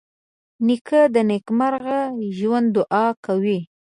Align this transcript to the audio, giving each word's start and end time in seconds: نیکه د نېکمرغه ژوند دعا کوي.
نیکه 0.65 1.01
د 1.13 1.15
نېکمرغه 1.29 1.99
ژوند 2.37 2.67
دعا 2.75 3.05
کوي. 3.25 3.59